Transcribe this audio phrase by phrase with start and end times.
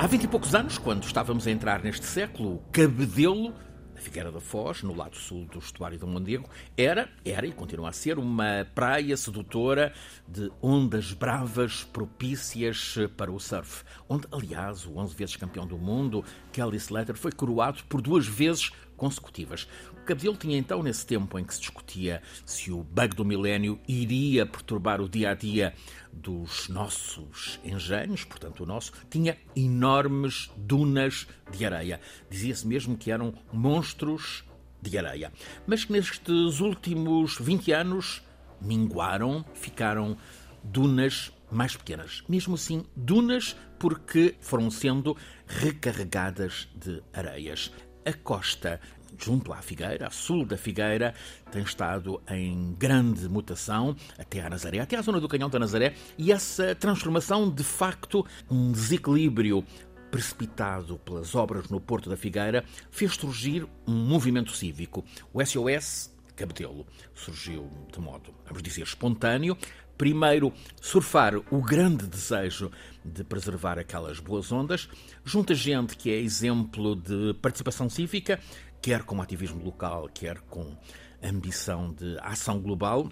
[0.00, 3.52] Há vinte e poucos anos, quando estávamos a entrar neste século, o Cabedelo
[3.94, 7.90] a Figueira da Foz, no lado sul do estuário do Mondego, era, era e continua
[7.90, 9.92] a ser uma praia sedutora
[10.26, 16.24] de ondas bravas propícias para o surf, onde, aliás, o 11 vezes campeão do mundo,
[16.50, 19.68] Kelly Slater, foi coroado por duas vezes consecutivas.
[20.10, 24.44] Cabedelo tinha então, nesse tempo em que se discutia se o bug do milénio iria
[24.44, 25.72] perturbar o dia a dia
[26.12, 32.00] dos nossos engenhos, portanto o nosso, tinha enormes dunas de areia.
[32.28, 34.42] Dizia-se mesmo que eram monstros
[34.82, 35.32] de areia.
[35.64, 38.20] Mas que nestes últimos 20 anos
[38.60, 40.16] minguaram, ficaram
[40.64, 42.24] dunas mais pequenas.
[42.28, 47.70] Mesmo assim, dunas porque foram sendo recarregadas de areias.
[48.04, 48.80] A costa
[49.18, 51.14] junto à Figueira, a sul da Figueira,
[51.50, 55.94] tem estado em grande mutação até à Nazaré, até à zona do Canhão da Nazaré,
[56.18, 59.64] e essa transformação, de facto, um desequilíbrio
[60.10, 65.04] precipitado pelas obras no Porto da Figueira, fez surgir um movimento cívico.
[65.32, 69.56] O SOS Cabedelo surgiu de modo, vamos dizer, espontâneo.
[69.98, 70.50] Primeiro,
[70.80, 72.70] surfar o grande desejo
[73.04, 74.88] de preservar aquelas boas ondas,
[75.22, 78.40] junto gente que é exemplo de participação cívica,
[78.80, 80.76] quer com ativismo local, quer com
[81.22, 83.10] ambição de ação global,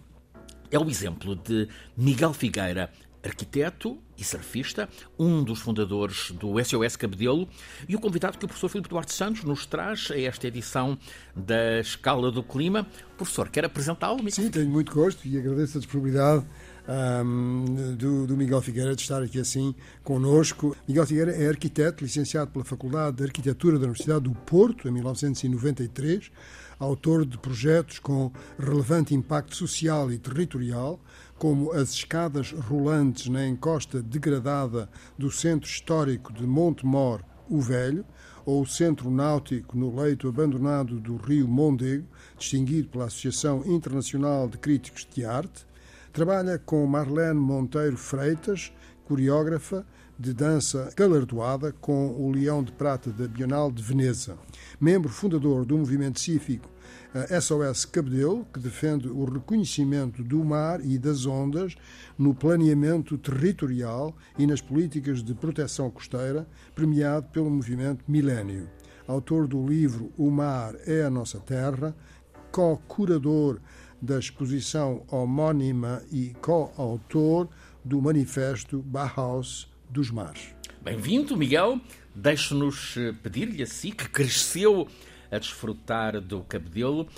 [0.70, 2.90] é o exemplo de Miguel Figueira,
[3.24, 7.48] arquiteto e surfista, um dos fundadores do SOS Cabedelo,
[7.88, 10.98] e o convidado que o professor Filipe Duarte Santos nos traz a esta edição
[11.34, 12.86] da Escala do Clima.
[13.16, 14.18] Professor, quer apresentá-lo?
[14.30, 16.46] Sim, tenho muito gosto e agradeço a disponibilidade
[16.88, 20.74] um, do, do, Miguel Figueira de estar aqui assim conosco.
[20.86, 26.30] Miguel Figueira é arquiteto, licenciado pela Faculdade de Arquitetura da Universidade do Porto, em 1993,
[26.78, 30.98] autor de projetos com relevante impacto social e territorial,
[31.36, 38.04] como as escadas rolantes na encosta degradada do centro histórico de Montemor, o Velho,
[38.46, 42.06] ou o centro náutico no leito abandonado do rio Mondego,
[42.38, 45.66] distinguido pela Associação Internacional de Críticos de Arte,
[46.12, 48.72] Trabalha com Marlene Monteiro Freitas,
[49.04, 49.86] coreógrafa
[50.18, 54.36] de dança galardoada com o Leão de Prata da Bienal de Veneza.
[54.80, 56.68] Membro fundador do movimento cívico
[57.40, 61.76] SOS Cabedelo, que defende o reconhecimento do mar e das ondas
[62.18, 68.68] no planeamento territorial e nas políticas de proteção costeira, premiado pelo movimento Milênio.
[69.06, 71.94] Autor do livro O Mar é a Nossa Terra,
[72.50, 73.60] co-curador
[74.00, 77.48] da exposição homónima e co-autor
[77.84, 80.54] do manifesto Bauhaus dos Mares.
[80.82, 81.80] Bem-vindo, Miguel.
[82.14, 84.88] Deixe-nos eh, pedir-lhe a si, que cresceu
[85.30, 87.08] a desfrutar do cabedelo,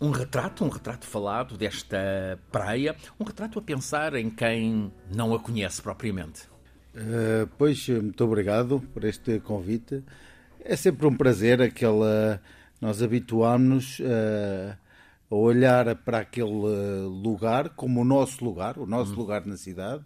[0.00, 5.38] um retrato, um retrato falado desta praia, um retrato a pensar em quem não a
[5.38, 6.42] conhece propriamente.
[6.94, 10.02] Uh, pois, muito obrigado por este convite.
[10.60, 12.40] É sempre um prazer aquela.
[12.80, 14.76] Nós habituámos-nos uh,
[15.32, 19.18] a olhar para aquele eh, lugar como o nosso lugar, o nosso uhum.
[19.18, 20.04] lugar na cidade.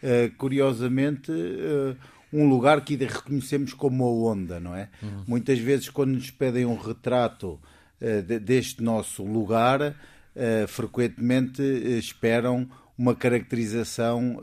[0.00, 1.96] Uh, curiosamente, uh,
[2.32, 4.90] um lugar que reconhecemos como a onda, não é?
[5.02, 5.24] Uhum.
[5.26, 7.58] Muitas vezes, quando nos pedem um retrato
[8.00, 9.94] uh, de, deste nosso lugar,
[10.68, 11.60] frequentemente
[11.98, 14.40] esperam uma caracterização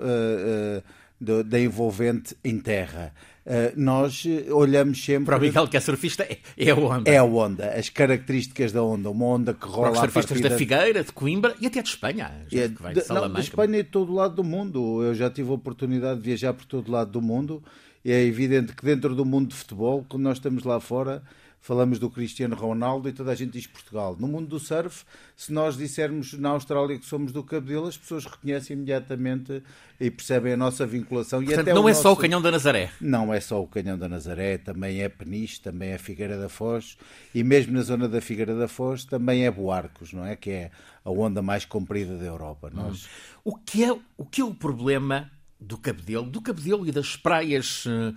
[1.22, 3.14] da envolvente em terra.
[3.46, 5.26] Uh, nós olhamos sempre.
[5.26, 7.12] Para o Miguel, que é surfista, é, é a onda.
[7.12, 9.10] É a onda, as características da onda.
[9.12, 9.92] Uma onda que rola.
[9.92, 12.32] Para os surfistas da Figueira, de Coimbra e até de Espanha.
[12.52, 15.04] É, de, de, não, de Espanha e de todo o lado do mundo.
[15.04, 17.64] Eu já tive a oportunidade de viajar por todo o lado do mundo.
[18.04, 21.22] E é evidente que dentro do mundo de futebol, quando nós estamos lá fora,
[21.66, 24.16] falamos do Cristiano Ronaldo e toda a gente diz Portugal.
[24.20, 25.04] No mundo do surf,
[25.36, 29.64] se nós dissermos na Austrália que somos do Cabedelo, as pessoas reconhecem imediatamente
[30.00, 31.40] e percebem a nossa vinculação.
[31.40, 32.04] Portanto, e até não é nosso...
[32.04, 32.92] só o Canhão da Nazaré.
[33.02, 37.00] Não é só o Canhão da Nazaré, também é Peniche, também é Figueira da Foz
[37.34, 40.36] e mesmo na zona da Figueira da Foz também é Boarcos, não é?
[40.36, 40.72] Que é
[41.04, 42.70] a onda mais comprida da Europa.
[42.72, 43.06] Nós...
[43.06, 43.08] Hum.
[43.44, 47.88] O, que é, o que é o problema do Cabedelo, do Cabedelo e das praias
[47.88, 48.16] uh,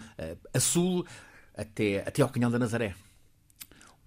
[0.53, 1.07] a sul
[1.57, 2.95] até, até ao Canhão da Nazaré?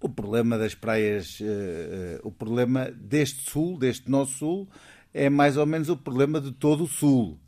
[0.02, 4.68] O problema das praias, uh, o problema deste sul, deste nosso sul,
[5.14, 7.38] é mais ou menos o problema de todo o sul.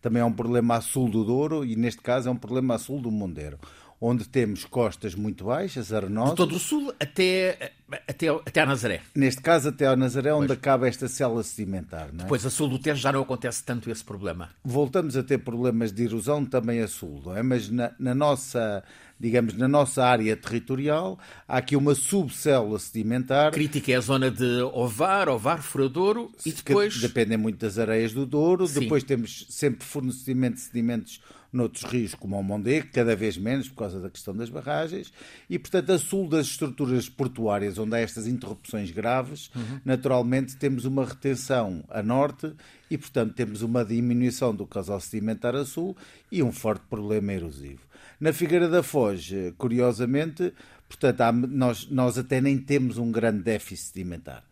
[0.00, 2.78] Também é um problema a sul do Douro e, neste caso, é um problema a
[2.78, 3.58] sul do Mondeiro
[4.00, 6.30] onde temos costas muito baixas, arenosas.
[6.30, 7.72] De todo o sul até,
[8.06, 9.00] até, até a Nazaré.
[9.14, 10.58] Neste caso, até a Nazaré, onde pois.
[10.58, 12.08] acaba esta célula sedimentar.
[12.12, 12.22] Não é?
[12.22, 14.50] Depois, a sul do Tejo já não acontece tanto esse problema.
[14.64, 17.42] Voltamos a ter problemas de erosão também a sul, não é?
[17.42, 18.84] Mas na, na nossa
[19.20, 23.50] digamos, na nossa área territorial, há aqui uma subcélula sedimentar.
[23.50, 27.00] Crítica é a zona de Ovar, Ovar, Furadouro e depois...
[27.00, 28.66] Dependem muito das areias do Douro.
[28.66, 28.80] Sim.
[28.80, 31.20] Depois temos sempre fornecimento de sedimentos
[31.52, 35.12] noutros rios como o Mondego, cada vez menos por causa da questão das barragens,
[35.48, 39.80] e portanto a sul das estruturas portuárias onde há estas interrupções graves, uhum.
[39.84, 42.52] naturalmente temos uma retenção a norte
[42.90, 45.96] e portanto temos uma diminuição do casal sedimentar a sul
[46.30, 47.80] e um forte problema erosivo.
[48.20, 50.52] Na Figueira da Foz, curiosamente,
[50.88, 54.47] portanto, há, nós, nós até nem temos um grande déficit sedimentar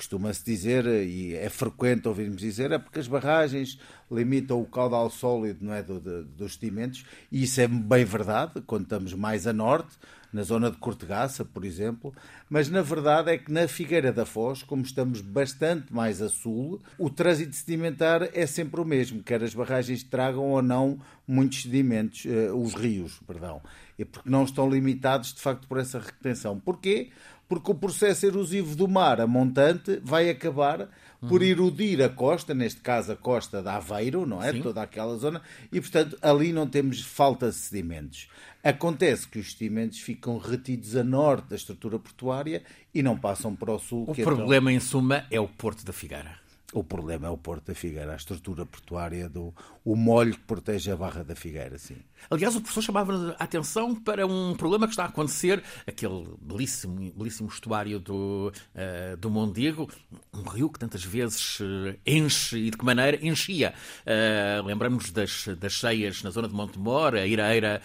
[0.00, 3.78] costuma-se dizer, e é frequente ouvirmos dizer, é porque as barragens
[4.10, 8.62] limitam o caudal sólido não é, do, do, dos sedimentos, e isso é bem verdade,
[8.66, 9.98] quando estamos mais a norte,
[10.32, 12.14] na zona de Cortegaça, por exemplo,
[12.48, 16.80] mas na verdade é que na Figueira da Foz, como estamos bastante mais a sul,
[16.96, 20.98] o trânsito sedimentar é sempre o mesmo, quer as barragens tragam ou não
[21.28, 23.60] muitos sedimentos, uh, os rios, perdão,
[23.98, 26.58] e porque não estão limitados de facto por essa retenção.
[26.58, 27.10] Porquê?
[27.50, 30.88] Porque o processo erosivo do mar a montante vai acabar
[31.28, 34.52] por erudir a costa, neste caso a costa de Aveiro, não é?
[34.52, 34.62] Sim.
[34.62, 35.42] Toda aquela zona,
[35.72, 38.28] e portanto ali não temos falta de sedimentos.
[38.62, 42.62] Acontece que os sedimentos ficam retidos a norte da estrutura portuária
[42.94, 44.04] e não passam para o sul.
[44.06, 44.76] O problema, então...
[44.76, 46.38] em suma, é o Porto da Figueira.
[46.72, 49.52] O problema é o Porto da Figueira, a estrutura portuária, do,
[49.84, 51.96] o molho que protege a Barra da Figueira, sim.
[52.30, 57.12] Aliás, o professor chamava a atenção para um problema que está a acontecer, aquele belíssimo,
[57.12, 59.90] belíssimo estuário do, uh, do Mondego,
[60.32, 63.74] um rio que tantas vezes uh, enche, e de que maneira enchia.
[64.06, 67.82] Uh, lembramos das, das cheias na zona de Montemor, a Iraeira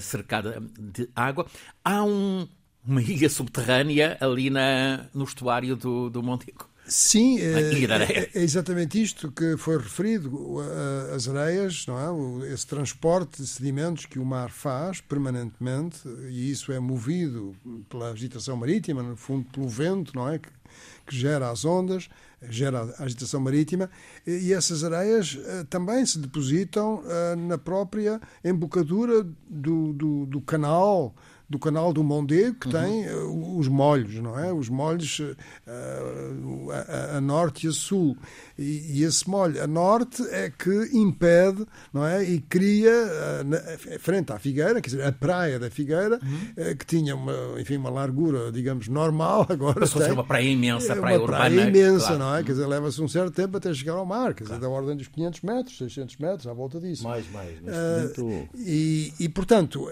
[0.00, 1.46] cercada de água.
[1.84, 2.46] Há um,
[2.86, 6.71] uma ilha subterrânea ali na, no estuário do, do Mondego.
[6.92, 10.58] Sim, é, é, é, exatamente isto que foi referido,
[11.14, 12.52] as areias, não é?
[12.52, 17.56] esse transporte de sedimentos que o mar faz permanentemente, e isso é movido
[17.88, 20.38] pela agitação marítima, no fundo pelo vento, não é?
[20.38, 20.50] Que,
[21.06, 22.10] que gera as ondas,
[22.42, 23.88] gera a agitação marítima,
[24.26, 31.14] e essas areias eh, também se depositam eh, na própria embocadura do, do, do canal
[31.52, 32.72] do canal do Mondego, que uhum.
[32.72, 34.50] tem uh, os molhos, não é?
[34.50, 35.36] Os molhos uh,
[36.70, 38.16] a, a, norte e a sul.
[38.58, 42.24] E, e, esse molho a norte é que impede, não é?
[42.24, 43.58] E cria, uh, na,
[43.98, 46.74] frente à Figueira, quer dizer, a praia da Figueira, uhum.
[46.74, 50.12] que tinha uma, enfim, uma largura, digamos, normal, agora Passou tem.
[50.12, 51.50] uma praia imensa, praia uma urbana.
[51.50, 52.18] praia imensa, claro.
[52.18, 52.42] não é?
[52.42, 54.62] Quer dizer, leva-se um certo tempo até chegar ao mar, quer dizer, claro.
[54.62, 57.04] da ordem dos 500 metros, 600 metros, à volta disso.
[57.04, 57.50] Mais, mais.
[58.56, 59.86] E, e, portanto,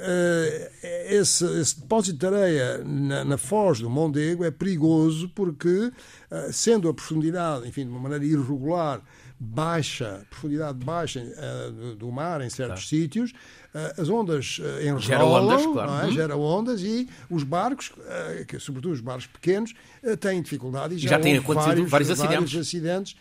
[1.10, 5.92] esse esse depósito de areia na, na foz do Mondego é perigoso porque,
[6.30, 9.02] eh, sendo a profundidade, enfim, de uma maneira irregular,
[9.42, 13.02] baixa, profundidade baixa uh, do mar em certos claro.
[13.02, 13.30] sítios,
[13.74, 15.90] uh, as ondas uh, enrolam, gera ondas, claro.
[15.90, 16.04] é?
[16.04, 16.12] uhum.
[16.12, 17.90] gera ondas e os barcos,
[18.46, 19.72] que, sobretudo os barcos pequenos,
[20.20, 23.16] têm dificuldade e já, já têm acontecido vários, vários acidentes, vários acidentes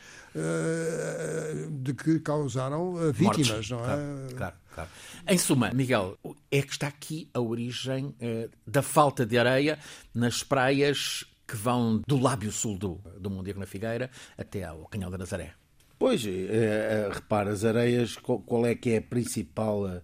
[1.72, 3.70] de que causaram vítimas, Mortes.
[3.70, 3.84] não é?
[3.84, 4.56] Claro, claro.
[4.74, 4.90] Claro.
[5.28, 6.18] Em suma, Miguel,
[6.52, 9.78] é que está aqui a origem eh, da falta de areia
[10.14, 15.10] nas praias que vão do lábio sul do, do Mondego na Figueira até ao Canhal
[15.10, 15.54] da Nazaré.
[15.98, 20.02] Pois, é, é, repara, as areias, qual, é que é a principal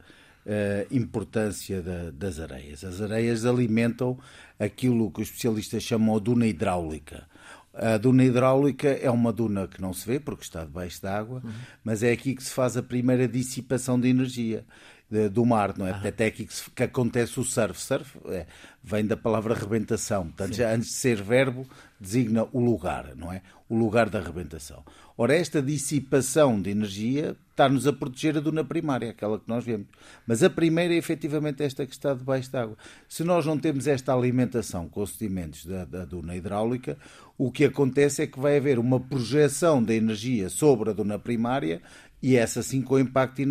[0.91, 2.83] importância da, das areias?
[2.83, 4.19] As areias alimentam
[4.59, 7.27] aquilo que os especialistas chamam de duna hidráulica.
[7.77, 11.51] A duna hidráulica é uma duna que não se vê porque está debaixo d'água, uhum.
[11.83, 14.65] mas é aqui que se faz a primeira dissipação de energia
[15.09, 15.91] de, do mar, não é?
[15.91, 16.07] Ah.
[16.07, 17.79] Até aqui que, se, que, acontece o surf.
[17.79, 18.45] Surf é,
[18.83, 20.25] vem da palavra rebentação.
[20.25, 21.67] Portanto, já antes de ser verbo,
[21.99, 23.41] designa o lugar, não é?
[23.69, 24.83] O lugar da rebentação.
[25.17, 29.87] Ora, esta dissipação de energia está-nos a proteger a duna primária, aquela que nós vemos.
[30.27, 32.77] Mas a primeira é efetivamente esta que está debaixo d'água.
[33.07, 36.97] Se nós não temos esta alimentação com os sedimentos da, da duna hidráulica,
[37.37, 41.81] o que acontece é que vai haver uma projeção da energia sobre a duna primária
[42.21, 43.41] e essa sim com impacto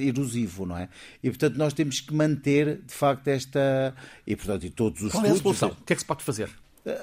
[0.00, 0.88] erosivo, não é?
[1.22, 3.94] E portanto nós temos que manter de facto esta
[4.26, 5.70] e portanto e todos os Qual é a solução?
[5.70, 6.50] O que é que se pode fazer?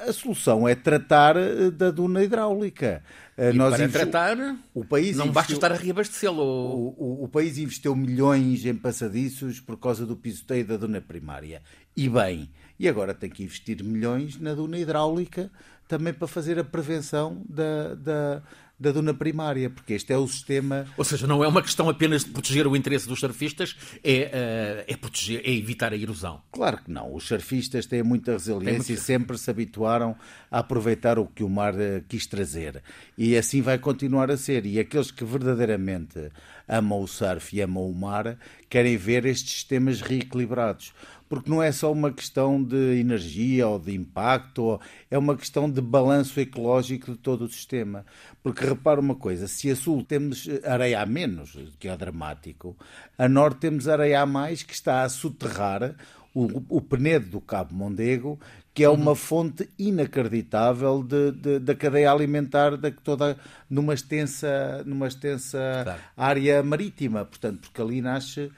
[0.07, 3.03] A solução é tratar eh, da duna hidráulica.
[3.35, 4.37] Eh, e Nós para tratar,
[4.75, 6.43] o país não investiu, basta estar a reabastecê-lo.
[6.43, 11.63] O, o, o, país investiu milhões em passadiços por causa do pisoteio da duna primária.
[11.97, 15.51] E bem, e agora tem que investir milhões na duna hidráulica
[15.87, 18.43] também para fazer a prevenção da, da,
[18.81, 20.87] da duna primária, porque este é o sistema.
[20.97, 24.91] Ou seja, não é uma questão apenas de proteger o interesse dos surfistas, é, uh,
[24.91, 26.41] é, proteger, é evitar a erosão.
[26.51, 27.13] Claro que não.
[27.13, 30.15] Os surfistas têm muita resiliência e sempre se habituaram
[30.49, 32.81] a aproveitar o que o mar uh, quis trazer.
[33.15, 34.65] E assim vai continuar a ser.
[34.65, 36.31] E aqueles que verdadeiramente
[36.67, 40.93] amam o surf e amam o mar, querem ver estes sistemas reequilibrados
[41.31, 45.71] porque não é só uma questão de energia ou de impacto, ou, é uma questão
[45.71, 48.05] de balanço ecológico de todo o sistema.
[48.43, 52.75] Porque repara uma coisa, se a sul temos areia a menos, que é dramático,
[53.17, 55.95] a norte temos areia a mais que está a soterrar
[56.35, 58.37] o, o Penedo do Cabo Mondego,
[58.73, 58.95] que é uhum.
[58.95, 63.37] uma fonte inacreditável de, de, da cadeia alimentar de toda
[63.69, 66.01] numa extensa, numa extensa claro.
[66.17, 67.23] área marítima.
[67.23, 68.49] Portanto, porque ali nasce eh,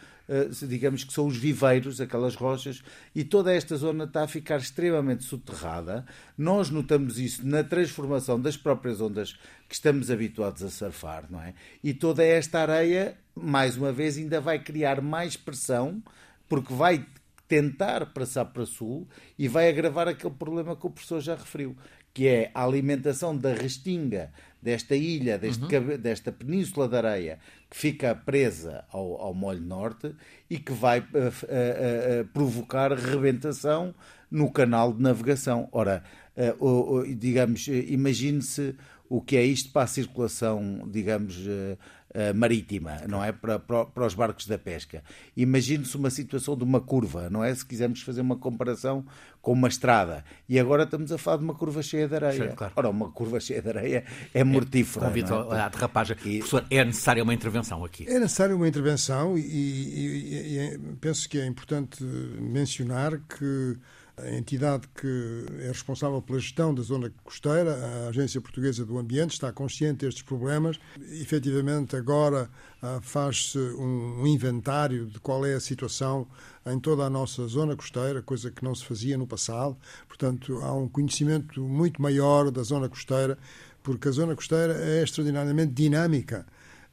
[0.68, 2.82] digamos que são os viveiros, aquelas rochas,
[3.14, 6.06] e toda esta zona está a ficar extremamente soterrada.
[6.38, 9.34] Nós notamos isso na transformação das próprias ondas
[9.68, 11.54] que estamos habituados a surfar, não é?
[11.84, 16.02] E toda esta areia, mais uma vez, ainda vai criar mais pressão,
[16.48, 17.06] porque vai
[17.48, 21.76] tentar passar para sul e vai agravar aquele problema que o professor já referiu,
[22.14, 24.32] que é a alimentação da restinga
[24.64, 25.98] desta ilha, deste, uhum.
[25.98, 27.40] desta península de areia
[27.70, 30.16] que fica presa ao, ao molho norte
[30.50, 31.08] e que vai uh, uh,
[32.22, 33.94] uh, provocar rebentação
[34.32, 35.68] no canal de navegação.
[35.72, 36.04] Ora,
[37.20, 38.76] digamos, imagine-se
[39.08, 41.78] o que é isto para a circulação, digamos, uh,
[42.36, 43.32] marítima, não é?
[43.32, 45.04] Para, para, para, os barcos da pesca.
[45.36, 47.54] Imagine-se uma situação de uma curva, não é?
[47.54, 49.06] Se quisermos fazer uma comparação
[49.42, 50.24] com uma estrada.
[50.48, 52.50] E agora estamos a falar de uma curva cheia de areia.
[52.50, 52.74] Sim, claro.
[52.76, 55.06] Ora, uma curva cheia de areia é mortífera.
[55.06, 55.60] É, convido é?
[55.60, 56.16] à derrapagem.
[56.24, 56.38] E...
[56.38, 58.06] Professor, é necessária uma intervenção aqui?
[58.08, 63.78] É necessária uma intervenção e, e, e penso que é importante mencionar que
[64.16, 69.32] a entidade que é responsável pela gestão da zona costeira, a Agência Portuguesa do Ambiente,
[69.32, 70.80] está consciente destes problemas.
[71.12, 72.50] Efetivamente, agora
[72.82, 76.28] ah, faz-se um inventário de qual é a situação
[76.66, 79.76] em toda a nossa zona costeira, coisa que não se fazia no passado.
[80.08, 83.38] Portanto, há um conhecimento muito maior da zona costeira,
[83.82, 86.46] porque a zona costeira é extraordinariamente dinâmica.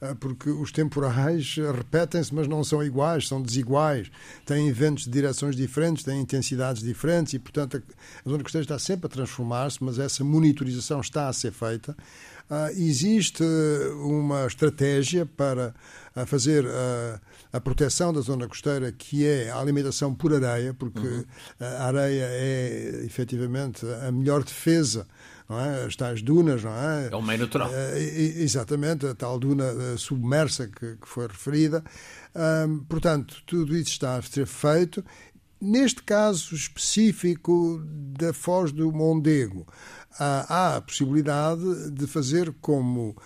[0.02, 4.10] Ah, porque os temporais repetem-se, mas não são iguais, são desiguais,
[4.46, 7.82] têm ventos de direções diferentes, têm intensidades diferentes e, portanto,
[8.24, 11.94] a zona costeira está sempre a transformar-se, mas essa monitorização está a ser feita.
[12.50, 13.44] Uh, existe
[14.02, 15.72] uma estratégia para
[16.16, 17.20] uh, fazer uh,
[17.52, 21.24] a proteção da zona costeira, que é a alimentação por areia, porque uhum.
[21.60, 25.06] a areia é efetivamente a melhor defesa
[25.50, 25.84] não é?
[25.84, 27.08] as tais dunas, não é?
[27.10, 27.68] É o meio natural.
[27.68, 31.82] Uh, exatamente, a tal duna uh, submersa que, que, foi referida.
[32.88, 35.04] Portanto, tudo isso está a ser feito.
[35.60, 39.66] Neste caso específico da Foz do Mondego,
[40.16, 43.16] há a possibilidade de fazer como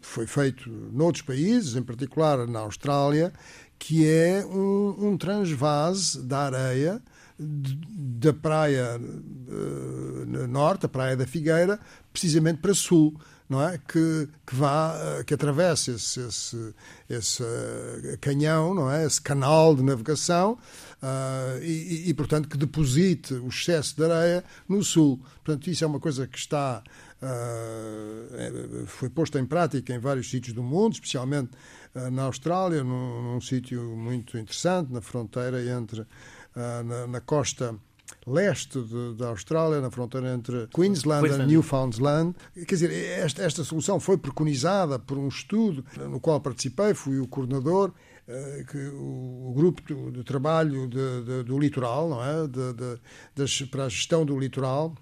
[0.00, 3.30] foi feito noutros países, em particular na Austrália,
[3.78, 7.02] que é um, um transvase da areia
[7.38, 11.78] da praia uh, norte, a praia da Figueira,
[12.12, 13.18] precisamente para sul,
[13.48, 13.78] não é?
[13.78, 16.74] Que, que vá, uh, que atravesse esse, esse,
[17.08, 19.06] esse uh, canhão, não é?
[19.06, 20.58] Esse canal de navegação
[21.62, 25.20] e, e, portanto, que deposite o excesso de areia no sul.
[25.44, 26.82] Portanto, isso é uma coisa que está
[27.22, 31.50] é, foi posta em prática em vários sítios do mundo, especialmente
[32.10, 36.04] na Austrália, num, num sítio muito interessante, na fronteira entre
[36.82, 37.74] na, na costa
[38.26, 41.44] leste de, da Austrália, na fronteira entre Queensland, Queensland.
[41.44, 42.34] e Newfoundland.
[42.54, 47.26] Quer dizer, esta, esta solução foi preconizada por um estudo no qual participei, fui o
[47.26, 47.90] coordenador,
[48.28, 52.48] uh, que o, o, grupo de, de trabalho de, do litoral, não é?
[53.34, 54.94] Das, para a gestão do litoral,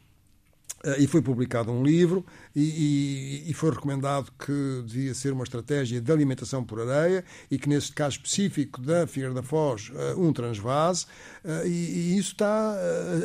[0.99, 2.25] e foi publicado um livro
[2.55, 7.59] e, e, e, foi recomendado que devia ser uma estratégia de alimentação por areia e
[7.59, 11.07] que nesse caso específico da Figueira da Foz eh, um transvase
[11.45, 12.75] eh, e, e isso está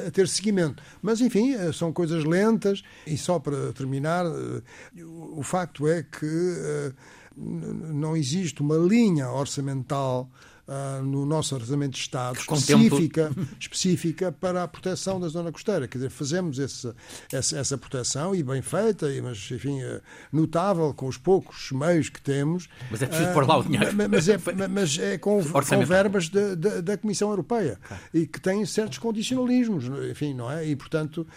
[0.07, 0.81] a ter seguimento.
[1.01, 4.25] Mas enfim, são coisas lentas e só para terminar,
[4.95, 6.93] o facto é que
[7.37, 10.29] não existe uma linha orçamental
[10.71, 15.87] uh, no nosso orçamento de Estado específica, específica para a proteção da zona costeira.
[15.87, 16.91] Quer dizer, fazemos esse,
[17.31, 20.01] essa, essa proteção e bem feita, mas enfim, uh,
[20.31, 22.69] notável com os poucos meios que temos.
[22.89, 23.91] Mas é preciso uh, pôr lá o dinheiro.
[24.09, 24.37] Mas é,
[24.69, 28.03] mas é com, com verbas de, de, da Comissão Europeia claro.
[28.13, 30.65] e que tem certos condicionalismos, enfim, não é?
[30.65, 31.27] E portanto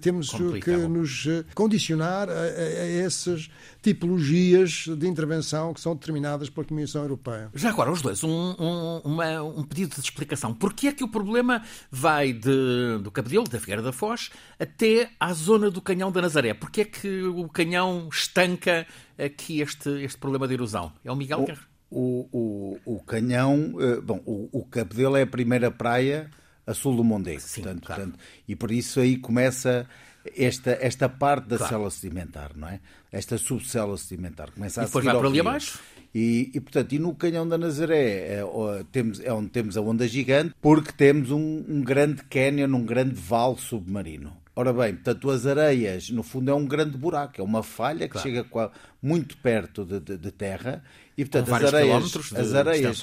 [0.00, 0.30] temos
[0.62, 3.50] que nos condicionar a, a, a essas
[3.82, 7.50] tipologias de intervenção que são determinadas pela Comissão Europeia.
[7.54, 10.54] Já agora, os dois, um, um, uma, um pedido de explicação.
[10.54, 15.32] Porquê é que o problema vai de, do Cabedelo, da Figueira da Foz, até à
[15.32, 16.54] zona do Canhão da Nazaré?
[16.54, 18.86] Porquê é que o canhão estanca
[19.18, 20.92] aqui este, este problema de erosão?
[21.04, 21.70] É o Miguel que...
[21.92, 26.30] O, o, o canhão, eh, bom, o, o Cabedelo é a primeira praia
[26.66, 27.40] a sul do Mondego.
[27.40, 28.02] Sim, portanto, claro.
[28.02, 29.88] portanto, e por isso aí começa
[30.36, 31.70] esta, esta parte da claro.
[31.70, 32.80] célula sedimentar, não é?
[33.10, 34.50] Esta subcélula sedimentar.
[34.52, 35.80] Começa e depois vai por ali abaixo?
[36.14, 38.44] E, e, portanto, e no Canhão da Nazaré é,
[38.90, 43.14] temos, é onde temos a onda gigante, porque temos um, um grande canyon, um grande
[43.14, 44.32] vale submarino.
[44.56, 48.18] Ora bem, portanto, as areias, no fundo, é um grande buraco, é uma falha que
[48.18, 48.28] claro.
[48.28, 50.82] chega muito perto de, de, de terra
[51.16, 53.02] e, portanto, as areias, as areias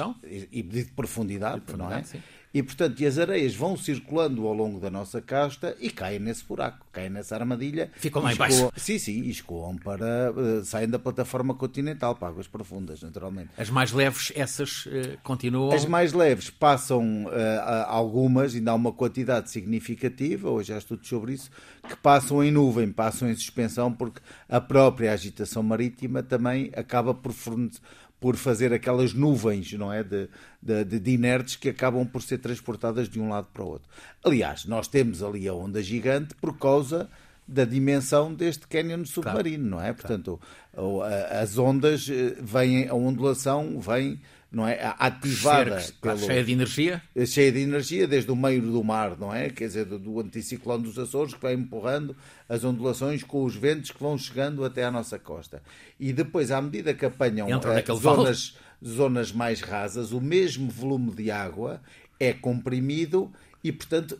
[0.51, 2.03] e de profundidade, de profundidade não é?
[2.03, 2.19] Sim.
[2.53, 6.85] E, portanto, as areias vão circulando ao longo da nossa costa e caem nesse buraco,
[6.91, 7.91] caem nessa armadilha.
[7.95, 8.71] Ficam lá embaixo.
[8.75, 10.31] Sim, sim, e escoam para.
[10.31, 13.49] Uh, saem da plataforma continental para águas profundas, naturalmente.
[13.57, 15.71] As mais leves, essas uh, continuam.
[15.71, 17.29] As mais leves passam uh,
[17.87, 21.51] algumas, ainda há uma quantidade significativa, hoje há estudos sobre isso,
[21.87, 27.33] que passam em nuvem, passam em suspensão, porque a própria agitação marítima também acaba por
[27.33, 27.81] fornecer
[28.19, 30.27] por fazer aquelas nuvens não é de,
[30.61, 33.87] de, de, inertes que acabam por ser transportadas de um lado para o outro.
[34.23, 37.09] Aliás, nós temos ali a onda gigante por causa
[37.47, 39.83] da dimensão deste cânion submarino, claro.
[39.83, 39.93] não é?
[39.93, 40.39] Portanto,
[40.73, 41.01] claro.
[41.41, 44.19] as ondas eh, vêm, a ondulação vem
[44.51, 44.95] não é?
[44.97, 45.83] Ativada.
[46.01, 47.01] pelo, cheia de energia?
[47.25, 49.49] Cheia de energia, desde o meio do mar, não é?
[49.49, 52.15] Quer dizer, do, do anticiclone dos Açores, que vai empurrando
[52.47, 55.61] as ondulações com os ventos que vão chegando até à nossa costa.
[55.99, 61.29] E depois, à medida que apanham eh, zonas, zonas mais rasas, o mesmo volume de
[61.29, 61.81] água
[62.19, 63.31] é comprimido
[63.63, 64.19] e, portanto,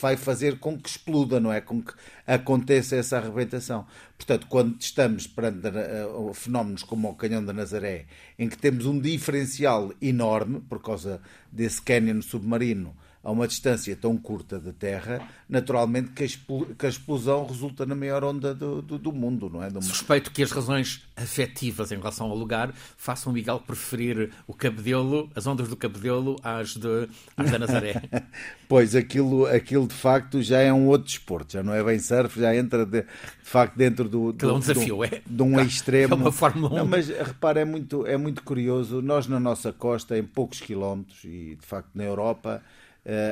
[0.00, 1.60] vai fazer com que exploda, não é?
[1.60, 1.92] Com que
[2.26, 3.86] aconteça essa arrebentação.
[4.16, 8.06] Portanto, quando estamos perante uh, fenómenos como o Canhão da Nazaré,
[8.38, 11.20] em que temos um diferencial enorme por causa
[11.50, 17.84] desse cânion submarino a uma distância tão curta de terra, naturalmente que a, explosão resulta
[17.84, 19.70] na maior onda do, do, do mundo, não é?
[19.70, 25.30] Do Suspeito que as razões afetivas em relação ao lugar façam Miguel preferir o Cabedelo,
[25.34, 28.02] as ondas do Cabedelo às, de, às da Nazaré.
[28.68, 32.38] pois, aquilo, aquilo de facto já é um outro desporto, já não é bem surf,
[32.38, 33.08] já entra de, de
[33.42, 35.22] facto dentro do, do, é um desafio, é?
[35.26, 36.14] de um extremo.
[36.14, 36.76] É uma Fórmula 1.
[36.76, 41.24] Não, mas repara, é muito, é muito curioso, nós na nossa costa, em poucos quilómetros,
[41.24, 42.62] e de facto na Europa,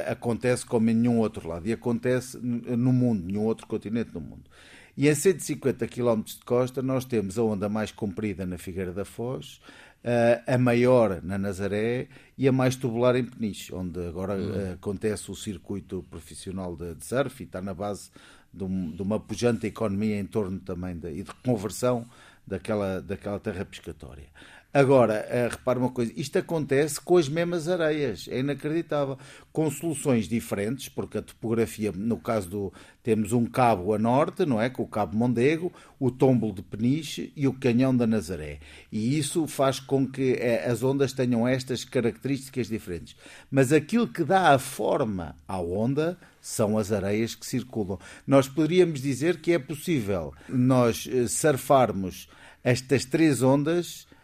[0.08, 1.66] acontece como em nenhum outro lado.
[1.66, 4.44] E acontece no mundo, nenhum outro continente no mundo.
[4.96, 9.04] E em 150 km de costa nós temos a onda mais comprida na Figueira da
[9.04, 9.60] Foz,
[10.02, 12.08] uh, a maior na Nazaré
[12.38, 17.04] e a mais tubular em Peniche, onde agora uh, acontece o circuito profissional de, de
[17.04, 18.10] surf e está na base
[18.50, 22.06] de, um, de, uma pujante economia em torno também de, e de conversão
[22.46, 24.28] daquela, daquela terra pescatória.
[24.76, 29.18] Agora, uh, repara uma coisa, isto acontece com as mesmas areias, é inacreditável,
[29.50, 34.60] com soluções diferentes, porque a topografia, no caso do, temos um cabo a norte, não
[34.60, 38.58] é, com o cabo Mondego, o tombo de Peniche e o canhão da Nazaré,
[38.92, 43.16] e isso faz com que uh, as ondas tenham estas características diferentes.
[43.50, 47.98] Mas aquilo que dá a forma à onda são as areias que circulam.
[48.26, 52.28] Nós poderíamos dizer que é possível nós uh, surfarmos
[52.62, 54.15] estas três ondas eh,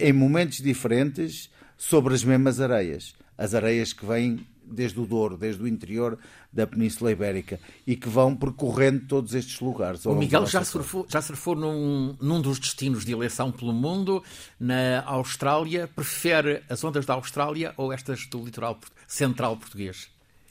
[0.00, 3.14] em momentos diferentes sobre as mesmas areias.
[3.36, 6.18] As areias que vêm desde o Douro, desde o interior
[6.52, 10.04] da Península Ibérica e que vão percorrendo todos estes lugares.
[10.04, 14.22] O Miguel já surfou, já surfou num, num dos destinos de eleição pelo mundo,
[14.58, 15.88] na Austrália.
[15.88, 20.10] Prefere as ondas da Austrália ou estas do litoral central português?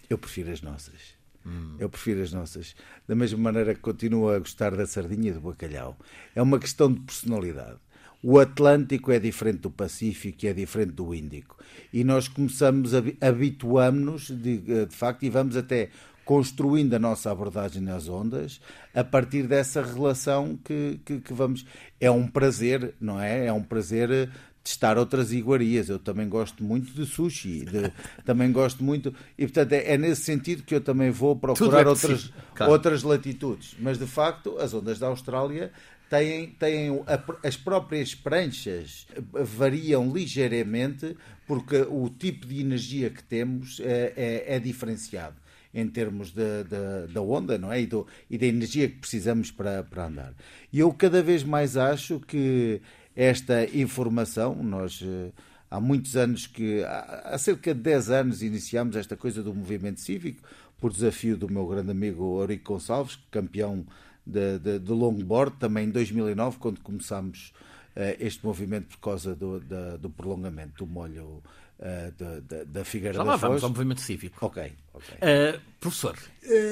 [0.09, 1.17] Eu prefiro as nossas.
[1.45, 1.75] Hum.
[1.79, 2.75] Eu prefiro as nossas.
[3.07, 5.97] Da mesma maneira que continuo a gostar da sardinha e do bacalhau.
[6.35, 7.79] É uma questão de personalidade.
[8.21, 11.57] O Atlântico é diferente do Pacífico e é diferente do Índico.
[11.93, 15.89] E nós começamos, habituamos-nos, de, de facto, e vamos até
[16.25, 18.59] construindo a nossa abordagem nas ondas
[18.93, 21.65] a partir dessa relação que, que, que, vamos.
[22.01, 23.45] É um prazer, não é?
[23.45, 24.29] É um prazer
[24.61, 25.87] testar outras iguarias.
[25.87, 27.93] Eu também gosto muito de sushi, de,
[28.25, 29.13] também gosto muito.
[29.37, 32.73] E portanto é, é, nesse sentido que eu também vou procurar é outras, claro.
[32.73, 33.77] outras latitudes.
[33.79, 35.71] Mas de facto, as ondas da Austrália
[36.09, 37.03] têm, têm
[37.43, 41.15] as próprias pranchas variam ligeiramente
[41.45, 45.35] porque o tipo de energia que temos é, é, é diferenciado
[45.73, 47.81] em termos da onda não é?
[47.81, 50.33] e, do, e da energia que precisamos para, para andar.
[50.73, 52.81] E eu cada vez mais acho que
[53.15, 55.31] esta informação, nós eh,
[55.71, 60.41] há muitos anos que, há cerca de 10 anos, iniciamos esta coisa do movimento cívico,
[60.79, 63.83] por desafio do meu grande amigo Eurico Gonçalves, campeão
[64.27, 67.53] de, de, de longboard, também em 2009, quando começámos
[67.95, 71.41] uh, este movimento por causa do, da, do prolongamento do molho
[71.79, 73.49] uh, da, da, da Figueira Já da lá Foz.
[73.49, 74.45] vamos ao movimento cívico.
[74.45, 74.73] Ok.
[74.93, 75.15] okay.
[75.15, 76.17] Uh, professor.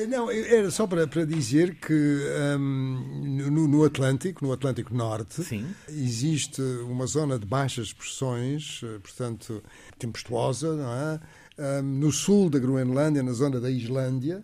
[0.09, 2.19] não, era só para, para dizer que
[2.59, 5.65] um, no, no, Atlântico, no Atlântico Norte, Sim.
[5.87, 9.63] existe uma zona de baixas pressões, portanto,
[9.97, 11.19] tempestuosa, não é?
[11.57, 14.43] Um, no sul da Groenlândia, na zona da Islândia,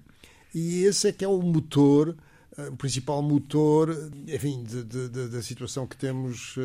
[0.55, 2.15] e esse é que é o motor
[2.57, 4.63] o principal motor, enfim,
[5.31, 6.55] da situação que temos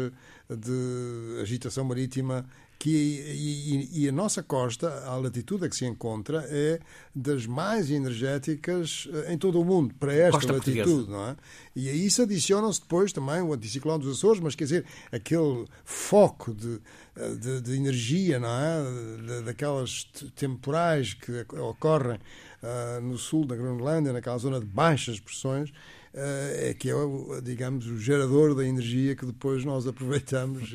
[0.48, 2.44] de agitação marítima
[2.78, 6.78] que e, e, a nossa costa, a latitude a que se encontra, é
[7.14, 11.10] das mais energéticas eh, em todo o mundo, para esta costa latitude, portuguesa.
[11.10, 11.36] não é?
[11.74, 16.54] E a isso adicionam-se depois também o anticiclone dos Açores, mas quer dizer, aquele foco
[16.54, 16.78] de,
[17.16, 19.42] eh, de, de energia, não é?
[19.42, 22.18] Daquelas temporais que ocorrem
[22.62, 25.72] uh, no sul da Groenlândia, naquela zona de baixas pressões,
[26.18, 26.94] é que é,
[27.42, 30.74] digamos, o gerador da energia que depois nós aproveitamos.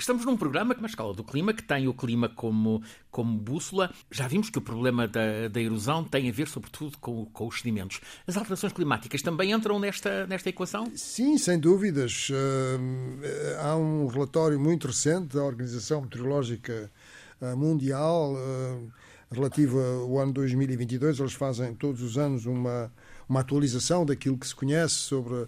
[0.00, 3.92] Estamos num programa com uma escala do clima que tem o clima como, como bússola.
[4.10, 7.58] Já vimos que o problema da, da erosão tem a ver, sobretudo, com, com, os
[7.58, 8.00] sedimentos.
[8.26, 10.90] As alterações climáticas também entram nesta, nesta equação?
[10.96, 12.30] Sim, sem dúvidas.
[12.30, 16.90] Uh, há um relatório muito recente da Organização Meteorológica
[17.38, 18.90] uh, Mundial uh,
[19.30, 21.20] relativo ao ano 2022.
[21.20, 22.90] Eles fazem todos os anos uma,
[23.28, 25.46] uma atualização daquilo que se conhece sobre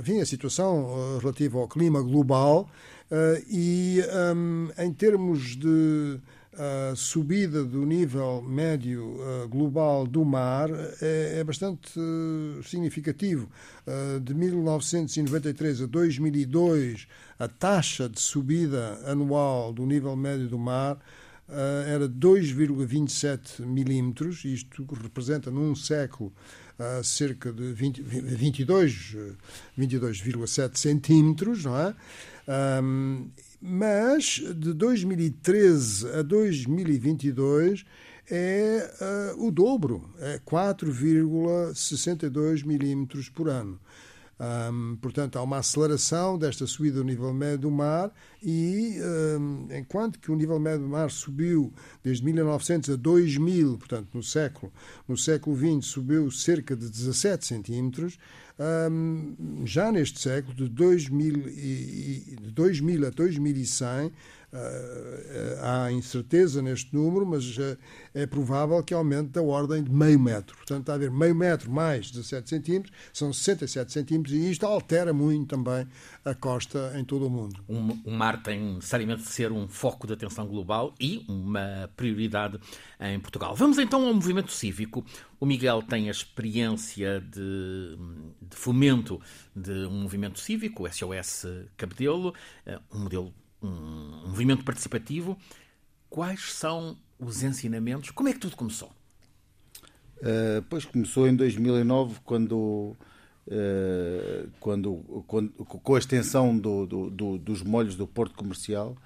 [0.00, 2.68] enfim, a situação relativa ao clima global
[3.12, 4.00] Uh, e
[4.34, 10.70] um, em termos de uh, subida do nível médio uh, global do mar,
[11.02, 11.92] é, é bastante
[12.64, 13.50] significativo.
[14.22, 17.06] de 1993 a 2002,
[17.38, 20.98] a taxa de subida anual do nível médio do mar
[21.86, 26.32] era 2,27 milímetros, isto representa num século
[27.02, 29.34] cerca de 22,7
[29.76, 30.22] 22,
[30.74, 31.94] centímetros, não é?
[32.82, 33.28] Um,
[33.60, 37.84] mas de 2013 a 2022
[38.28, 43.78] é uh, o dobro, é 4,62 milímetros por ano.
[45.00, 48.96] Portanto, há uma aceleração desta subida do nível médio do mar e,
[49.78, 54.72] enquanto que o nível médio do mar subiu desde 1900 a 2000, portanto, no século,
[55.06, 58.18] no século XX, subiu cerca de 17 centímetros,
[59.64, 64.41] já neste século, de 2000, e, de 2000 a 2100, Uh,
[65.62, 67.76] há incerteza neste número, mas uh,
[68.12, 70.56] é provável que aumente da ordem de meio metro.
[70.56, 75.12] Portanto, está a haver meio metro mais 17 centímetros, são 67 centímetros, e isto altera
[75.12, 75.86] muito também
[76.24, 77.64] a costa em todo o mundo.
[77.66, 82.58] O mar tem necessariamente de ser um foco de atenção global e uma prioridade
[83.00, 83.54] em Portugal.
[83.56, 85.04] Vamos então ao movimento cívico.
[85.40, 87.96] O Miguel tem a experiência de,
[88.40, 89.20] de fomento
[89.56, 92.32] de um movimento cívico, o SOS Cabedelo,
[92.64, 95.38] eh, um modelo um movimento participativo.
[96.10, 98.10] Quais são os ensinamentos?
[98.10, 98.92] Como é que tudo começou?
[100.18, 102.96] Uh, pois começou em 2009, quando,
[103.46, 108.96] uh, quando, quando, com a extensão do, do, do, dos molhos do Porto Comercial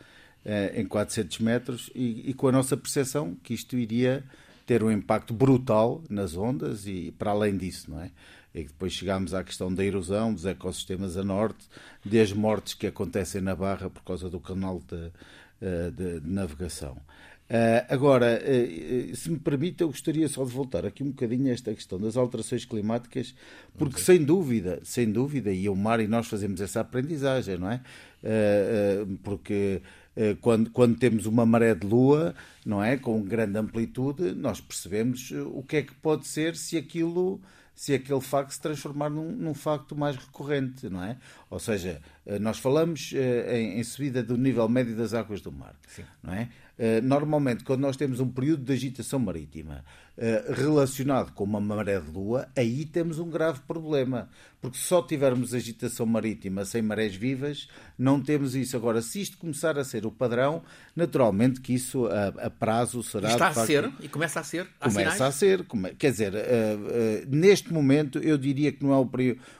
[0.45, 4.25] uh, em 400 metros e, e, com a nossa percepção que isto iria
[4.67, 8.11] ter um impacto brutal nas ondas e para além disso, não é?
[8.57, 11.69] E depois chegámos à questão da erosão dos ecossistemas a norte,
[12.03, 15.13] das mortes que acontecem na Barra por causa do canal de,
[15.61, 16.97] eh, de, de navegação.
[17.49, 21.53] Uh, agora, uh, se me permite, eu gostaria só de voltar aqui um bocadinho a
[21.53, 23.35] esta questão das alterações climáticas,
[23.79, 24.05] porque okay.
[24.05, 27.81] sem dúvida, sem dúvida, e o mar e nós fazemos essa aprendizagem, não é?
[28.25, 29.83] Uh, porque
[30.41, 32.97] quando, quando temos uma maré de lua, não é?
[32.97, 37.39] Com grande amplitude, nós percebemos o que é que pode ser se aquilo
[37.77, 41.19] se aquele facto se transformar num, num facto mais recorrente, não é?
[41.51, 45.53] Ou seja, eh, nós falamos eh, em, em subida do nível médio das águas do
[45.53, 46.03] mar, Sim.
[46.23, 46.49] não é?
[46.79, 49.85] Eh, normalmente, quando nós temos um período de agitação marítima
[50.49, 54.31] relacionado com uma maré de lua, aí temos um grave problema,
[54.63, 58.79] porque se só tivermos agitação marítima sem marés vivas, não temos isso.
[58.79, 60.63] Agora, se isto começar a ser o padrão,
[60.95, 63.31] naturalmente que isso a, a prazo será.
[63.31, 64.67] Está a facto, ser e começa a ser.
[64.81, 65.21] Começa sinais?
[65.21, 65.65] a ser.
[65.65, 66.33] Come, quer dizer,
[67.29, 69.11] neste momento eu diria que não é o,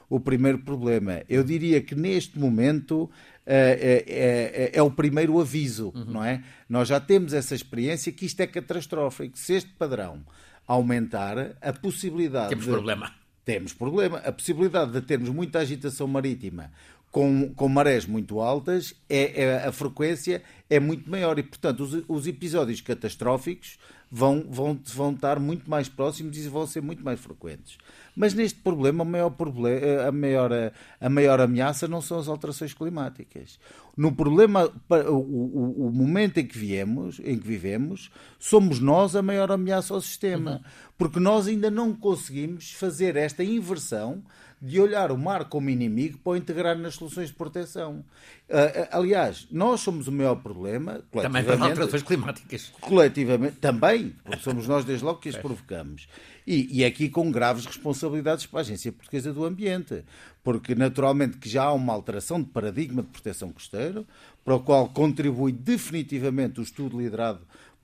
[0.09, 1.23] o primeiro problema.
[1.29, 3.11] Eu diria que neste momento
[3.47, 6.05] é, é, é, o primeiro aviso, uhum.
[6.05, 6.43] não é?
[6.69, 9.39] Nós já temos essa experiência que isto é catastrófico.
[9.39, 10.25] Se este padrão
[10.67, 12.49] aumentar, a possibilidade.
[12.49, 12.73] Temos de...
[12.73, 13.15] problema.
[13.45, 14.19] Temos problema.
[14.19, 16.73] A possibilidade de termos muita agitação marítima
[17.17, 22.05] com, com marés muito altas, é, é, a frequência é muito maior e, portanto, os,
[22.07, 23.79] os episódios catastróficos
[24.11, 27.79] vão, vão, vão estar muito mais próximos e vão ser muito mais frequentes.
[28.15, 30.51] Mas neste problema, a maior, problema, a maior,
[31.01, 33.59] a maior ameaça não são as alterações climáticas.
[33.97, 39.23] No problema, o, o, o, momento em que viemos, em que vivemos, somos nós a
[39.23, 40.57] maior ameaça ao sistema.
[40.57, 40.71] Uhum.
[40.99, 44.23] Porque nós ainda não conseguimos fazer esta inversão
[44.61, 48.05] de olhar o mar como inimigo para o integrar nas soluções de proteção.
[48.49, 51.03] Uh, aliás, nós somos o maior problema.
[51.13, 52.73] Também para as alterações climáticas.
[52.81, 56.09] Coletivamente, também, porque somos nós desde logo que as provocamos.
[56.47, 60.05] E, e aqui com graves responsabilidades para a Agência Portuguesa do Ambiente,
[60.43, 64.05] porque naturalmente que já há uma alteração de paradigma de proteção costeira,
[64.45, 67.41] para o qual contribui definitivamente o estudo liderado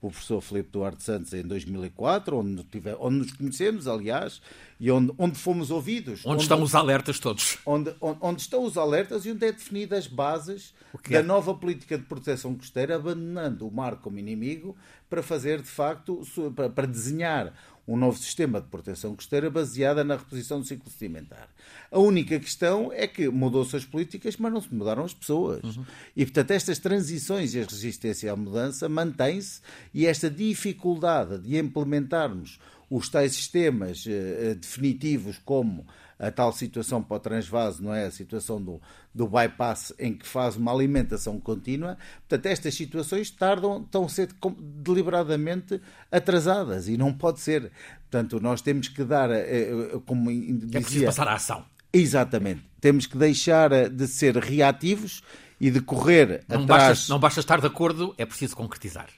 [0.07, 4.41] o professor Filipe Duarte Santos em 2004, onde, tive, onde nos conhecemos, aliás,
[4.79, 6.19] e onde, onde fomos ouvidos.
[6.25, 7.57] Onde, onde estão os alertas todos.
[7.65, 10.73] Onde, onde, estão os alertas e onde é definidas as bases
[11.09, 11.23] da é?
[11.23, 14.75] nova política de proteção costeira, abandonando o mar como inimigo
[15.09, 16.21] para fazer, de facto,
[16.53, 17.53] para, para desenhar
[17.87, 21.49] um novo sistema de proteção costeira baseada na reposição do ciclo sedimentar.
[21.91, 25.63] A única questão é que mudou-se as políticas, mas não se mudaram as pessoas.
[25.63, 25.85] Uhum.
[26.15, 29.61] E, portanto, estas transições e a resistência à mudança mantém-se
[29.93, 32.57] e esta dificuldade de implementarmos
[32.89, 35.85] os tais sistemas uh, definitivos como
[36.27, 38.05] a tal situação para o transvaso, não é?
[38.05, 38.81] A situação do,
[39.13, 41.97] do bypass em que faz uma alimentação contínua.
[42.27, 45.81] Portanto, estas situações tardam, estão a ser deliberadamente
[46.11, 47.71] atrasadas e não pode ser.
[48.09, 50.79] Portanto, nós temos que dar, eh, eh, como dizia...
[50.79, 51.65] É preciso passar à ação.
[51.91, 52.63] Exatamente.
[52.79, 55.21] Temos que deixar de ser reativos
[55.59, 56.99] e de correr não atrás...
[56.99, 59.09] Basta, não basta estar de acordo, é preciso concretizar.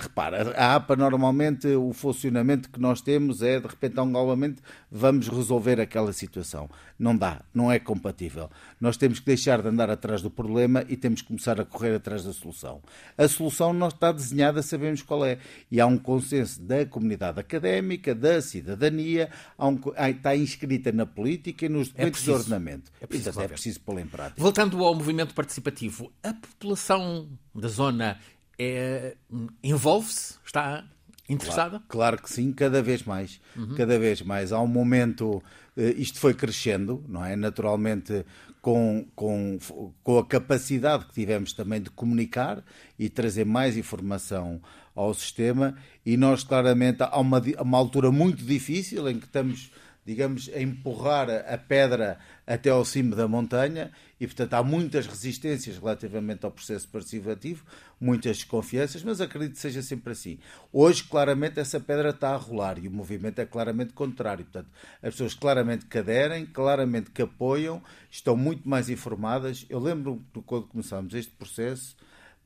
[0.00, 5.78] Repara, a APA normalmente o funcionamento que nós temos é de repente normalmente vamos resolver
[5.78, 6.68] aquela situação.
[6.98, 8.48] Não dá, não é compatível.
[8.80, 11.94] Nós temos que deixar de andar atrás do problema e temos que começar a correr
[11.94, 12.80] atrás da solução.
[13.18, 15.38] A solução não está desenhada, sabemos qual é.
[15.70, 21.68] E há um consenso da comunidade académica, da cidadania, um, está inscrita na política e
[21.68, 22.92] nos é documentos é de ordenamento.
[23.00, 24.40] É preciso, é preciso pô-la em prática.
[24.40, 28.18] Voltando ao movimento participativo, a população da zona
[28.60, 29.16] é,
[29.62, 30.34] envolve-se?
[30.44, 30.84] Está
[31.28, 31.70] interessada?
[31.70, 33.40] Claro, claro, que sim, cada vez mais.
[33.56, 33.74] Uhum.
[33.74, 34.52] Cada vez mais.
[34.52, 35.42] Há um momento,
[35.76, 37.36] eh, isto foi crescendo, não é?
[37.36, 38.24] Naturalmente,
[38.60, 39.58] com, com,
[40.02, 42.62] com a capacidade que tivemos também de comunicar
[42.98, 44.60] e trazer mais informação
[44.94, 49.70] ao sistema, e nós claramente há uma, uma altura muito difícil em que estamos
[50.04, 55.78] digamos, a empurrar a pedra até ao cimo da montanha e, portanto, há muitas resistências
[55.78, 57.64] relativamente ao processo participativo,
[57.98, 60.38] muitas desconfianças, mas acredito que seja sempre assim.
[60.70, 64.44] Hoje, claramente, essa pedra está a rolar e o movimento é claramente contrário.
[64.44, 64.68] Portanto,
[65.02, 69.64] as pessoas claramente que aderem, claramente que apoiam, estão muito mais informadas.
[69.70, 71.96] Eu lembro quando começámos este processo,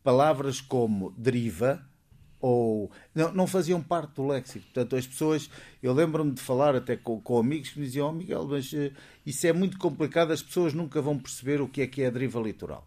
[0.04, 1.84] palavras como deriva,
[2.44, 4.66] ou não, não, faziam parte do léxico.
[4.66, 5.48] Portanto, as pessoas,
[5.82, 8.92] eu lembro-me de falar até com, com, amigos que me diziam: oh, Miguel, mas uh,
[9.24, 12.10] isso é muito complicado, as pessoas nunca vão perceber o que é que é a
[12.10, 12.86] deriva litoral.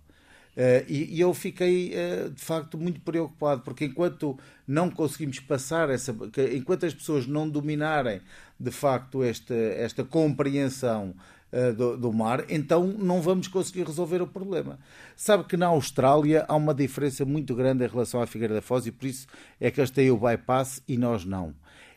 [0.55, 5.89] Uh, e, e, eu fiquei uh, de facto muito preocupado, porque enquanto não conseguimos passar
[5.89, 6.15] essa.
[6.53, 8.21] enquanto as pessoas não dominarem
[8.59, 11.15] de facto esta, esta compreensão
[11.57, 14.79] uh, do, do, mar, então não vamos conseguir resolver o problema.
[15.15, 18.85] Sabe que na Austrália há uma diferença muito grande em relação à Figueira da Foz
[18.85, 19.27] e por isso
[19.59, 21.53] é que eles têm o bypass e nós não.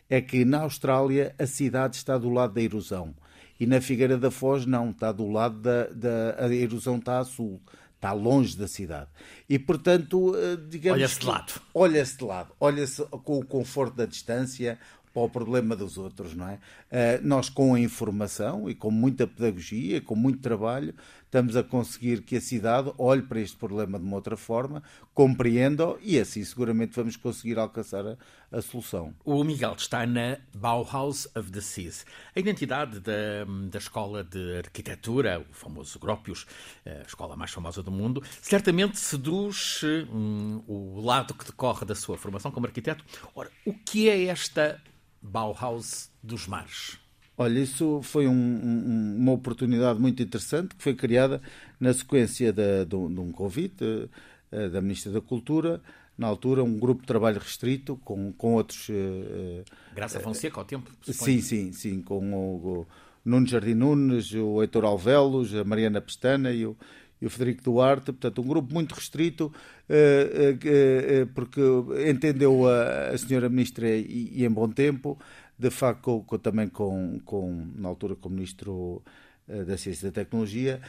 [0.09, 3.13] É que na Austrália a cidade está do lado da erosão
[3.59, 7.23] e na Figueira da Foz não, está do lado da, da a erosão está a
[7.23, 7.61] sul
[8.01, 9.07] está longe da cidade.
[9.47, 10.97] E, portanto, eh, digamos.
[10.99, 11.53] Olha-se de lado.
[11.71, 12.51] Olha-se de lado.
[12.59, 14.79] Olha-se com o conforto da distância,
[15.13, 16.55] para o problema dos outros, não é?
[16.55, 20.93] Uh, nós, com a informação e com muita pedagogia, com muito trabalho,
[21.31, 25.95] estamos a conseguir que a cidade olhe para este problema de uma outra forma, compreenda
[26.01, 28.17] e assim seguramente vamos conseguir alcançar a,
[28.51, 29.13] a, solução.
[29.23, 32.05] O Miguel está na Bauhaus of the Seas.
[32.35, 36.45] A identidade da, da escola de arquitetura, o famoso Gropius,
[36.85, 42.17] a escola mais famosa do mundo, certamente seduz hum, o lado que decorre da sua
[42.17, 43.05] formação como arquiteto.
[43.33, 44.81] Ora, o que é esta
[45.21, 46.99] Bauhaus dos mares?
[47.37, 51.41] Olha, isso foi um, um, uma oportunidade muito interessante que foi criada
[51.79, 55.81] na sequência de, de, de um convite uh, da Ministra da Cultura,
[56.17, 58.89] na altura, um grupo de trabalho restrito com, com outros.
[58.89, 59.63] Uh,
[59.95, 60.91] Graça Fonseca, ao tempo?
[61.03, 62.87] Sim, sim, sim, com o, o
[63.25, 66.77] Nuno Jardim Nunes, o Heitor Alvelos, a Mariana Pestana e o,
[67.21, 71.61] e o Federico Duarte, portanto, um grupo muito restrito, uh, uh, porque
[72.09, 75.19] entendeu a, a senhora Ministra e, e, em bom tempo,
[75.57, 79.03] de facto, com, com, também com, com, na altura, com o Ministro
[79.47, 80.81] da Ciência e da Tecnologia,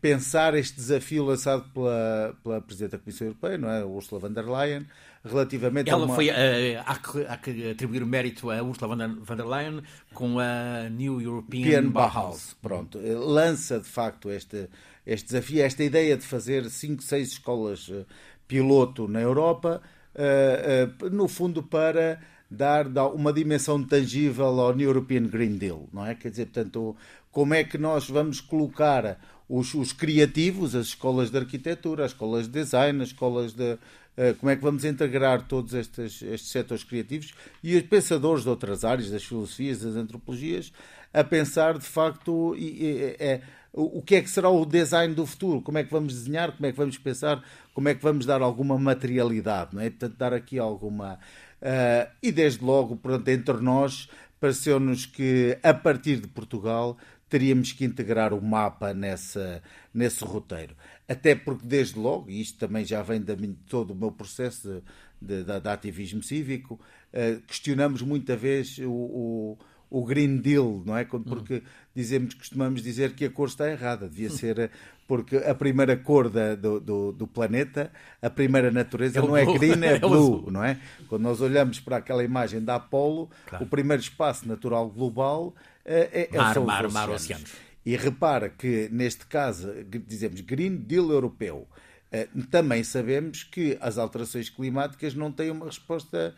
[0.00, 3.84] pensar este desafio lançado pela, pela Presidente da Comissão Europeia, não é?
[3.84, 4.86] Ursula von der Leyen,
[5.24, 6.14] relativamente Ela a uma...
[6.14, 10.38] foi, uh, há, que, há que atribuir o mérito a Ursula von der Leyen com
[10.38, 12.56] a New European Bauhaus.
[12.60, 14.68] Pronto, lança de facto este
[15.06, 18.06] este desafio, esta ideia de fazer cinco, seis escolas uh,
[18.48, 19.82] piloto na Europa,
[20.14, 26.14] uh, uh, no fundo para dar, uma dimensão tangível ao European Green Deal, não é?
[26.14, 26.96] Quer dizer, portanto,
[27.30, 32.46] como é que nós vamos colocar os, os criativos, as escolas de arquitetura, as escolas
[32.46, 33.76] de design, as escolas de,
[34.16, 38.48] eh, como é que vamos integrar todos estes, estes setores criativos e os pensadores de
[38.48, 40.72] outras áreas, das filosofias, das antropologias,
[41.12, 43.40] a pensar de facto é,
[43.76, 46.64] o que é que será o design do futuro, como é que vamos desenhar, como
[46.64, 47.42] é que vamos pensar,
[47.74, 49.90] como é que vamos dar alguma materialidade, não é?
[49.90, 51.14] Portanto, dar aqui alguma.
[51.60, 54.08] Uh, e desde logo, pronto, entre nós,
[54.38, 56.96] pareceu-nos que a partir de Portugal
[57.28, 59.60] teríamos que integrar o mapa nessa,
[59.92, 60.76] nesse roteiro.
[61.08, 63.34] Até porque, desde logo, e isto também já vem de
[63.68, 64.84] todo o meu processo
[65.20, 66.74] de, de, de ativismo cívico,
[67.12, 69.58] uh, questionamos muita vez o, o,
[69.98, 71.04] o, Green Deal, não é?
[71.04, 71.60] Porque hum.
[71.94, 74.70] dizemos, costumamos dizer que a cor está errada, devia ser.
[75.06, 79.44] Porque a primeira cor da, do, do, do, planeta, a primeira natureza, é não é
[79.44, 80.78] green, é, é blue, não é?
[81.08, 83.64] Quando nós olhamos para aquela imagem da Apolo, claro.
[83.64, 85.54] o primeiro espaço natural global
[85.84, 87.52] é, é, mar, mar, mar, oceanos.
[87.84, 89.70] E repara que, neste caso,
[90.06, 91.68] dizemos Green Deal europeu,
[92.10, 96.34] eh, também sabemos que as alterações climáticas não têm uma resposta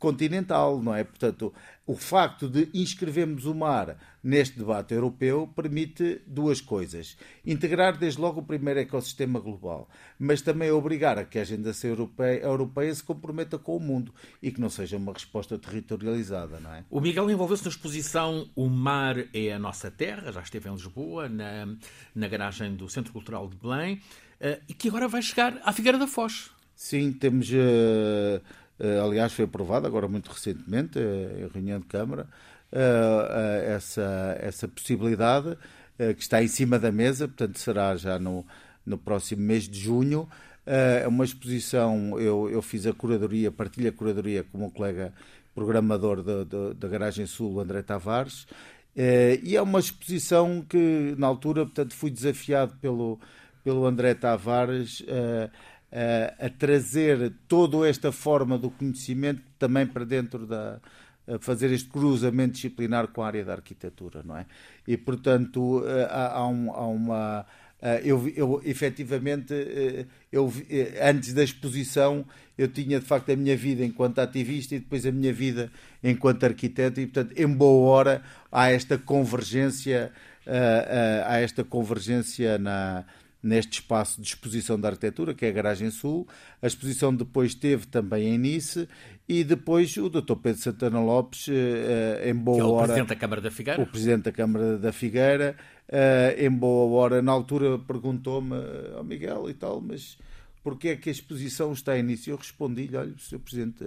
[0.00, 1.04] continental, não é?
[1.04, 1.52] Portanto,
[1.86, 7.18] o facto de inscrevermos o mar neste debate europeu permite duas coisas.
[7.44, 12.40] Integrar desde logo o primeiro ecossistema global, mas também obrigar a que a agenda europeia,
[12.40, 16.84] europeia se comprometa com o mundo e que não seja uma resposta territorializada, não é?
[16.88, 21.28] O Miguel envolveu-se na exposição O Mar é a Nossa Terra, já esteve em Lisboa,
[21.28, 21.76] na,
[22.14, 23.96] na garagem do Centro Cultural de Belém,
[24.40, 26.50] uh, e que agora vai chegar à Figueira da Foz.
[26.74, 27.50] Sim, temos...
[27.50, 28.59] Uh eh,
[29.02, 32.26] aliás, foi aprovado agora muito recentemente, eh, em reunião de Câmara,
[32.72, 35.56] eh, essa, essa possibilidade
[36.16, 38.46] que está em cima da mesa, portanto, será já no,
[38.86, 40.26] no próximo mês de junho.
[40.64, 45.12] É uma exposição, eu, eu fiz a curadoria, partilho a curadoria com o meu colega
[45.54, 46.22] programador
[46.74, 48.46] da Garagem Sul, André Tavares,
[48.96, 53.20] e é uma exposição que, na altura, portanto, fui desafiado pelo,
[53.62, 55.04] pelo André Tavares
[55.92, 60.80] a, a trazer toda esta forma do conhecimento também para dentro da
[61.38, 64.46] fazer este cruzamento disciplinar com a área da arquitetura, não é?
[64.86, 67.46] E portanto há, há, um, há uma
[68.02, 69.54] eu, eu efetivamente
[70.30, 70.52] eu
[71.02, 72.26] antes da exposição
[72.58, 75.70] eu tinha de facto a minha vida enquanto ativista e depois a minha vida
[76.02, 80.12] enquanto arquiteto e portanto em boa hora há esta convergência
[81.26, 83.04] há esta convergência na
[83.42, 86.26] neste espaço de exposição da arquitetura, que é a Garagem Sul.
[86.60, 88.88] A exposição depois teve também em Nice
[89.28, 90.34] e depois o Dr.
[90.42, 92.86] Pedro Santana Lopes, eh, em boa que é o hora.
[92.86, 93.82] Presidente da Câmara da Figueira.
[93.82, 95.56] O Presidente da Câmara da Figueira,
[95.88, 98.56] eh, em boa hora, na altura perguntou-me
[98.96, 100.18] ao Miguel e tal, mas
[100.62, 102.32] porque é que a exposição está em início?
[102.32, 103.38] Eu respondi-lhe, olha, Sr.
[103.38, 103.84] Presidente,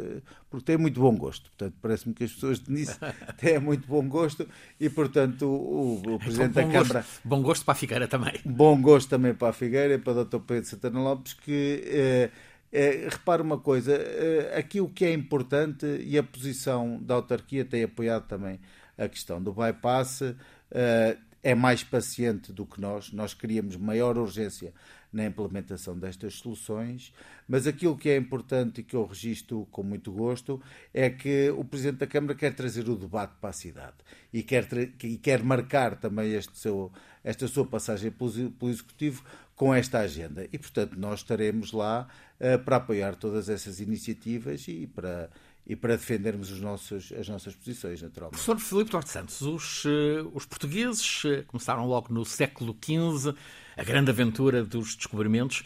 [0.50, 1.50] porque tem muito bom gosto.
[1.50, 2.98] Portanto, parece-me que as pessoas de Nice
[3.38, 4.48] têm muito bom gosto
[4.80, 7.00] e, portanto, o, o Presidente então, da Câmara...
[7.02, 8.34] Gosto, bom gosto para a Figueira também.
[8.46, 10.40] Bom gosto também para a Figueira e para o Dr.
[10.40, 11.84] Pedro Santana Lopes, que...
[11.86, 12.32] Eh,
[12.76, 17.64] eh, repare uma coisa, eh, aqui o que é importante, e a posição da autarquia
[17.64, 18.60] tem apoiado também
[18.98, 20.24] a questão do bypass,
[20.72, 23.12] eh, é mais paciente do que nós.
[23.12, 24.74] Nós queríamos maior urgência
[25.14, 27.14] na implementação destas soluções,
[27.48, 30.60] mas aquilo que é importante e que eu registro com muito gosto
[30.94, 33.96] é que o Presidente da Câmara quer trazer o debate para a cidade
[34.34, 34.68] e quer,
[35.04, 36.92] e quer marcar também seu,
[37.24, 39.24] esta sua passagem pelo Executivo
[39.56, 40.48] com esta agenda.
[40.52, 42.08] E, portanto, nós estaremos lá
[42.40, 45.30] uh, para apoiar todas essas iniciativas e para
[45.66, 48.44] e para defendermos os nossos, as nossas posições, naturalmente.
[48.44, 53.34] Professor Filipe Duarte Santos, os, eh, os portugueses eh, começaram logo no século XV
[53.78, 55.64] a grande aventura dos descobrimentos.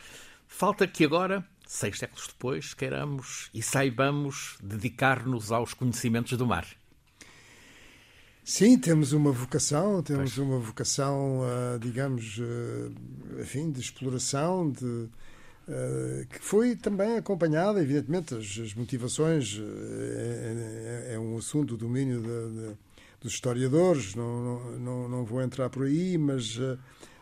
[0.47, 6.67] Falta que agora, seis séculos depois, queiramos e saibamos dedicar-nos aos conhecimentos do mar.
[8.43, 10.37] Sim, temos uma vocação, temos pois.
[10.37, 15.09] uma vocação, uh, digamos, uh, enfim, de exploração, de,
[16.29, 22.21] que foi também acompanhada, evidentemente, as, as motivações é, é, é, um assunto do domínio
[22.21, 22.77] de, de,
[23.21, 26.57] dos historiadores, não, não, não, vou entrar por aí, mas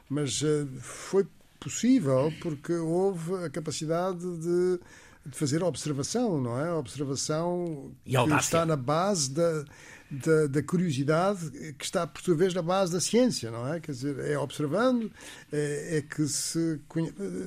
[0.09, 1.25] mas uh, foi
[1.59, 4.79] possível porque houve a capacidade de,
[5.25, 6.69] de fazer observação, não é?
[6.69, 9.65] A observação que está na base da,
[10.09, 13.79] da, da, curiosidade que está, por sua vez, na base da ciência, não é?
[13.79, 15.11] Quer dizer, é observando,
[15.51, 16.79] é, é que se,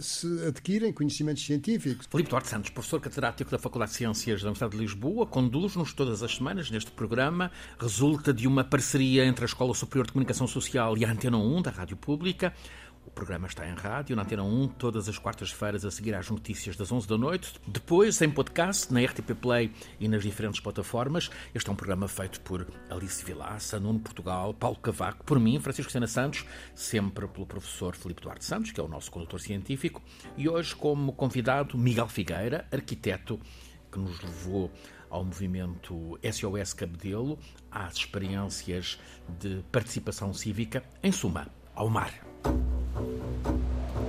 [0.00, 2.06] se, adquirem conhecimentos científicos.
[2.10, 6.22] Filipe Duarte Santos, professor catedrático da Faculdade de Ciências da Universidade de Lisboa, conduz-nos todas
[6.22, 7.50] as semanas neste programa.
[7.78, 11.62] Resulta de uma parceria entre a Escola Superior de Comunicação Social e a Antena 1
[11.62, 12.52] da Rádio Pública.
[13.08, 16.76] O programa está em rádio, na Antena 1, todas as quartas-feiras a seguir às notícias
[16.76, 17.54] das 11 da noite.
[17.66, 21.30] Depois, em podcast, na RTP Play e nas diferentes plataformas.
[21.54, 25.90] Este é um programa feito por Alice Vilaça, Nuno Portugal, Paulo Cavaco, por mim, Francisco
[25.90, 26.44] Sena Santos,
[26.74, 30.02] sempre pelo professor Filipe Duarte Santos, que é o nosso condutor científico,
[30.36, 33.40] e hoje como convidado Miguel Figueira, arquiteto,
[33.90, 34.70] que nos levou
[35.08, 37.38] ao movimento SOS Cabedelo,
[37.70, 39.00] às experiências
[39.40, 42.27] de participação cívica, em suma, ao mar.
[42.44, 44.07] えっ?